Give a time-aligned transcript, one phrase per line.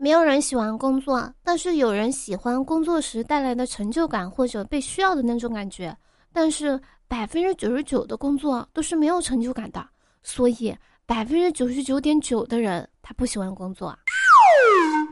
[0.00, 5.94] 没有人喜欢工作，但是有人喜欢工作时带来的成就感或者被需要的那种感觉。
[6.32, 9.84] 但是百分之九十九的工作都是没有成就感的，
[10.22, 10.72] 所以
[11.04, 13.98] 百分之九十九点九的人他不喜欢工作。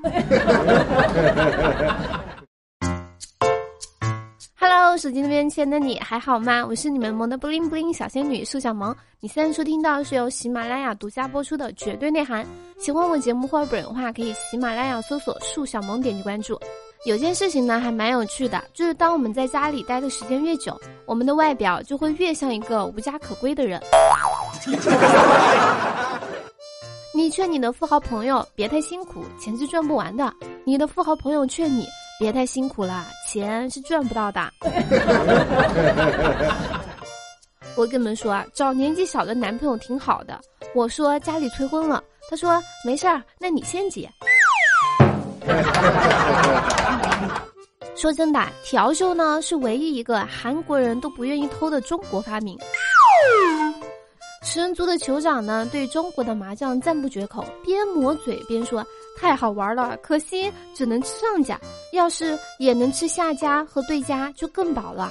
[4.96, 6.64] 手机那边亲爱的你还好吗？
[6.66, 8.94] 我是你们萌的布灵布灵小仙女苏小萌。
[9.20, 12.46] 你现在收听到是由喜马拉雅独家播出的绝对内涵。
[12.78, 16.58] 喜欢我节目或者本人的话，可以喜马拉雅搜索“树小萌”点击关注。
[17.04, 23.80] 有件事情呢，还蛮有趣的，就是当我们在家里待的时间越久，我们的外表就会越像一个无家可归的人。
[27.14, 30.26] 你劝你的富豪朋友别太辛苦，钱是赚不完的；
[30.64, 31.86] 你的富豪朋友劝你
[32.18, 34.52] 别太辛苦了，钱是赚不到的。
[37.76, 40.40] 我跟你们说啊，找年纪小的男朋友挺好的。
[40.74, 42.02] 我说家里催婚了。
[42.28, 44.10] 他说：“没事儿，那你先结。
[47.94, 52.58] ”说真的，调休呢是唯一一个韩国人都不愿意偷的中国发明。
[54.42, 58.84] 食人族的酋长呢对中国的麻将赞不绝口，边抹嘴边说
[59.18, 61.60] ：“太好玩了，可惜只能吃上家，
[61.92, 65.10] 要是也能吃下家和对家就更饱了。”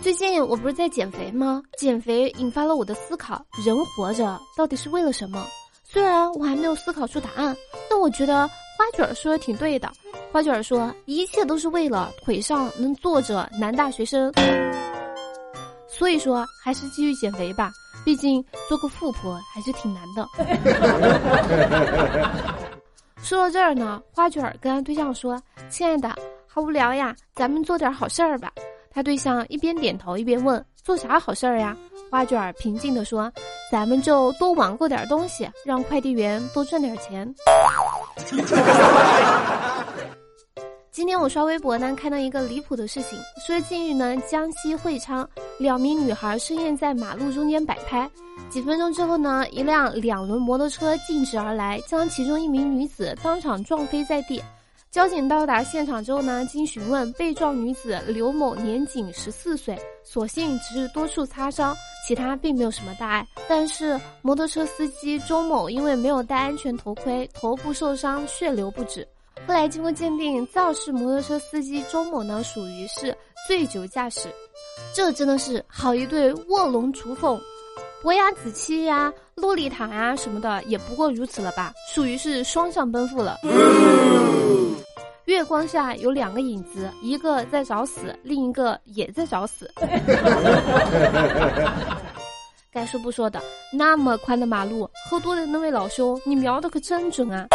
[0.00, 1.60] 最近我不是在减肥吗？
[1.76, 5.44] 减肥引发了我的思考：人活着到底是为了什么？
[5.84, 7.56] 虽然我还没有思考出答案，
[7.90, 9.90] 但我觉得花卷儿说的挺对的。
[10.30, 14.32] 花卷儿说，一切都是为了腿上能坐着男大学生。
[15.98, 17.72] 所以说，还是继续减肥吧，
[18.04, 20.24] 毕竟做个富婆还是挺难的。
[23.20, 26.14] 说到这儿呢，花卷儿跟他对象说：“亲爱的，
[26.46, 28.52] 好无聊呀，咱们做点好事儿吧。”
[28.94, 31.76] 他对象一边点头一边问：“做啥好事儿呀？”
[32.10, 33.30] 花卷儿平静地说
[33.70, 37.28] ：“咱们就多网购点东西，让快递员多赚点钱。
[40.98, 48.10] ”今天我刷微博呢，看到一个离谱的事情，说近日呢，江西会昌两名女孩深夜在马路中间摆拍，
[48.50, 54.42] 几分钟之后呢，一辆两轮摩托车径直而来，将其中一名女子当场撞飞在地。
[54.90, 63.24] 交警到达现场之后呢，经询问，被撞女子刘某年仅十四岁，所幸只是多处擦伤，其他并没有什么大碍。
[63.48, 69.06] 但是摩托车司机周某因为没有戴安全头盔，头部受伤，血流不止。
[69.48, 73.16] 后来经过鉴定，肇事摩托车司机周某呢，属于是
[73.46, 74.28] 醉酒驾驶。
[74.92, 77.40] 这真的是好一对卧龙雏凤，
[78.02, 81.72] 伯牙子期呀、洛丽塔呀什么的，也不过如此了吧？
[81.94, 83.38] 属于是双向奔赴了。
[85.24, 89.72] 月光下有两个影子，一个在找死，另一个也在找死。
[92.70, 93.40] 该说不说的，
[93.72, 97.46] 那么宽的马路，喝多的那位老兄，你瞄的可真准啊！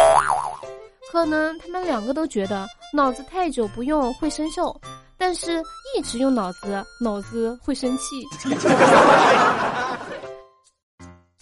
[1.14, 4.76] 可能他们两个都觉得脑子太久不用会生锈，
[5.16, 5.62] 但是
[5.96, 8.20] 一直用脑子，脑子会生气。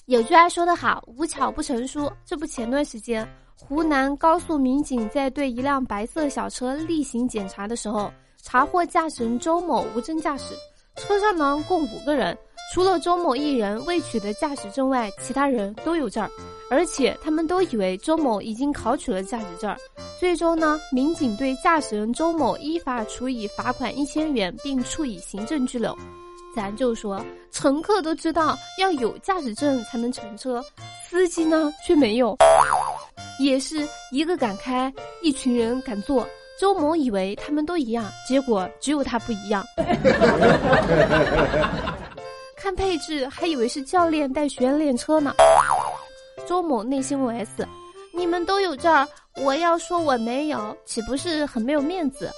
[0.04, 2.12] 有句话说得好，无巧不成书。
[2.22, 3.26] 这不，前段时间。
[3.56, 8.12] 湖南高速民警在对一辆白色小车例行检查的时候，
[8.42, 10.54] 查获驾驶人周某无证驾驶。
[10.96, 12.36] 车上呢共五个人，
[12.74, 16.30] 除了周某一人未取得驾驶证外，其他人都有证儿。
[16.72, 19.76] 而且他们都以为周某已经考取了驾驶证。
[20.18, 25.94] 最终呢，民警对驾驶人周某依法处以罚款一千元，并处以行政拘留。
[26.56, 30.64] 咱就说，乘客都知道要有驾驶证才能乘车，
[31.06, 32.34] 司机呢却没有。
[33.38, 34.90] 也是一个敢开，
[35.22, 36.26] 一群人敢坐。
[36.58, 39.62] 周某以为他们都一样，结果只有他不一样。
[42.56, 45.34] 看配置还以为是教练带学员练车呢。
[46.52, 47.66] 周某内心 OS：
[48.12, 52.30] 你们都有证儿，我要说我没有，岂不是很没有面子？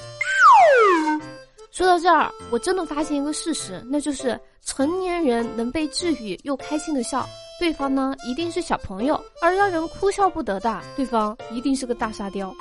[1.73, 7.27] 说到这儿，我真的发现一个事实，那就是成年人能被治愈又开心的笑。
[7.59, 12.55] 对方呢，一定是小朋友；而让人哭笑不得的，对方一定是个大沙雕。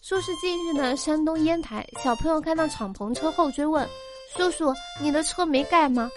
[0.00, 3.84] 说是近日呢，山东烟台小朋友看到敞篷车后追问
[4.38, 6.08] ：“叔叔，你的车没盖吗？”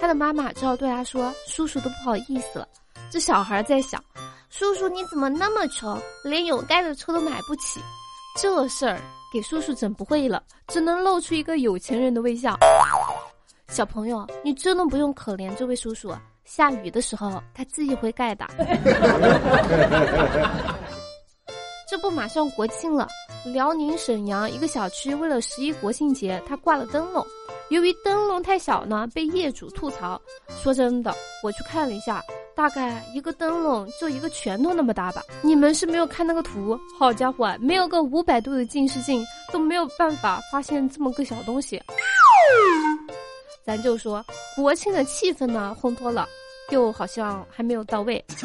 [0.00, 2.66] 他的妈妈只好对他说：“叔叔都不好意思了。”
[3.12, 4.02] 这小孩在想
[4.48, 7.80] ：“叔叔你怎么那么穷，连有盖的车都买不起？”
[8.40, 8.98] 这事儿
[9.30, 12.58] 给叔叔整不会了，只能露出一个有钱人的微笑。
[13.68, 16.14] 小朋友，你真的不用可怜这位叔叔。
[16.44, 18.46] 下雨的时候，他自己会盖的。
[21.88, 23.06] 这不马上国庆了，
[23.44, 27.26] 辽宁沈阳一个小区为了十一国庆节，他挂了灯笼。
[27.70, 30.20] 由于灯笼太小呢，被业主吐槽。
[30.60, 32.20] 说真的，我去看了一下，
[32.52, 35.22] 大概一个灯笼就一个拳头那么大吧。
[35.40, 41.80] 你们是没有看那个图，好家伙，没有个五百度的近视镜都没有办法发现这么个小东西。
[43.64, 44.24] 咱就说
[44.56, 46.28] 国庆的气氛呢，烘托了，
[46.70, 48.24] 又好像还没有到位。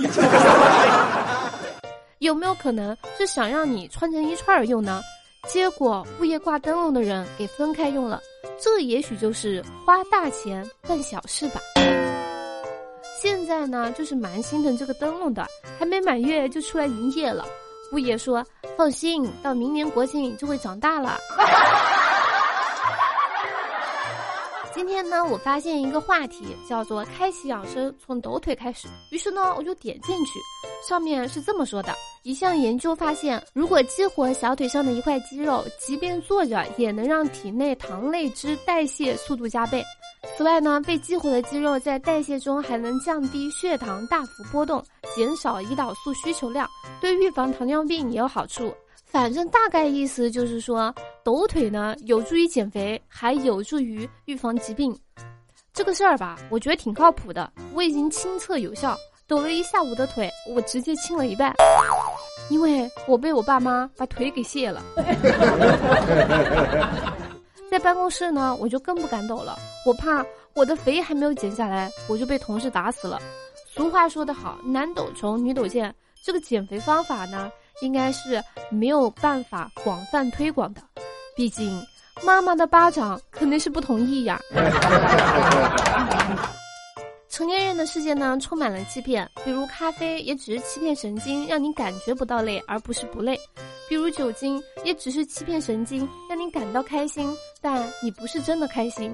[2.19, 5.01] 有没有可能是想让你穿成一串儿用呢？
[5.47, 8.19] 结果物业挂灯笼的人给分开用了，
[8.59, 11.59] 这也许就是花大钱办小事吧。
[13.21, 15.45] 现在呢，就是蛮心疼这个灯笼的，
[15.79, 17.45] 还没满月就出来营业了。
[17.91, 21.17] 物业说放心，到明年国庆就会长大了。
[24.75, 28.89] 今天呢，我发现一个话题叫做“开启养生，从抖腿开始”。
[29.09, 30.37] 于是呢，我就点进去，
[30.85, 39.81] 上面是这么说的：一项研究发现，如果激活小腿上的一块肌肉，即便坐着也能让体内糖类脂代谢速度加倍。
[40.35, 44.83] 此外呢，被激活的肌肉在代谢中还能降低血糖大幅波动，
[45.15, 46.67] 减少胰岛素需求量，
[46.99, 48.75] 对预防糖尿病也有好处。
[49.15, 54.93] 反正大概意思就是说，抖腿呢有助于减肥，还有助于预防疾病。
[55.73, 57.49] 这个事儿吧，我觉得挺靠谱的。
[57.73, 58.93] 我已经亲测有效，
[59.25, 61.55] 抖了一下午的腿，我直接轻了一半，
[62.49, 64.83] 因为我被我爸妈把腿给卸了。
[67.71, 70.25] 在办公室呢，我就更不敢抖了，我怕
[70.55, 73.21] 我的肥还没有减下来，我就被同事打死了。
[73.65, 75.95] 俗话说得好，男抖穷，女抖贱。
[76.21, 77.49] 这个减肥方法呢？
[77.81, 80.81] 应该是没有办法广泛推广的，
[81.35, 81.85] 毕竟
[82.23, 84.39] 妈妈的巴掌肯定是不同意呀。
[87.29, 93.35] 成年人的世界呢，充满了欺骗，比如咖啡也只是欺骗神经，让你感觉不到累，而不是不累；
[93.89, 97.29] 比如酒精也只是欺骗神经，让你感到开心，
[97.59, 99.13] 但你不是真的开心。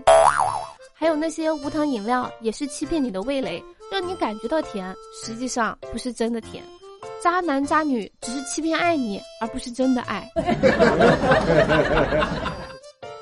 [0.94, 6.64] 还有那些无糖饮料，也是欺骗你的味蕾，让你感觉到甜，实际上不是真的甜。
[7.24, 10.28] 渣男渣女只是欺骗爱你，而不是真的爱。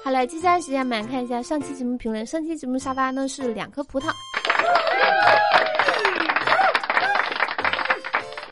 [0.03, 2.25] 好了，接下来时间我们来看一下上期节目评论。
[2.25, 4.09] 上期节目沙发呢是两颗葡萄。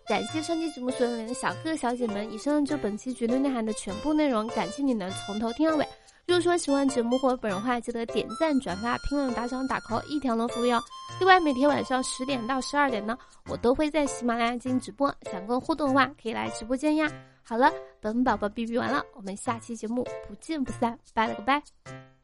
[0.07, 2.31] 感谢上期节目所有人的小哥哥小姐们。
[2.31, 5.87] 以上就本期绝对内涵的全部内容，感谢你能从头听到尾。
[6.25, 10.81] 如果说喜欢节目或本人话，记得点赞、转发、评论、打赏、打 call，一条龙服务哟。
[11.19, 13.17] 另外，每天晚上十点到十二点呢，
[13.49, 17.11] 我都会在喜马拉雅进行直播，想跟我互动的话，可以来直播间呀。
[17.43, 22.16] 好了，本宝宝哔哔完了，我们下期节目不见不散，拜了个拜。